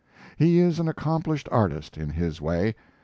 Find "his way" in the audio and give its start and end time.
2.09-2.73